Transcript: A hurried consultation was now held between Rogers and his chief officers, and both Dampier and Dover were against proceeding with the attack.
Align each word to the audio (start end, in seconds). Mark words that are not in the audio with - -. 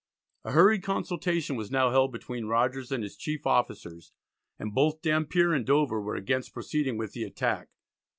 A 0.43 0.53
hurried 0.53 0.81
consultation 0.81 1.55
was 1.55 1.69
now 1.69 1.91
held 1.91 2.11
between 2.11 2.45
Rogers 2.47 2.91
and 2.91 3.03
his 3.03 3.15
chief 3.15 3.45
officers, 3.45 4.13
and 4.57 4.73
both 4.73 5.03
Dampier 5.03 5.53
and 5.53 5.63
Dover 5.63 6.01
were 6.01 6.15
against 6.15 6.55
proceeding 6.55 6.97
with 6.97 7.11
the 7.13 7.23
attack. 7.23 7.67